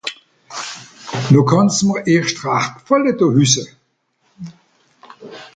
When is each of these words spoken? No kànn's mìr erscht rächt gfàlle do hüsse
No 1.31 1.41
kànn's 1.49 1.79
mìr 1.87 1.99
erscht 2.13 2.41
rächt 2.45 2.73
gfàlle 2.85 3.11
do 3.19 3.27
hüsse 3.35 3.63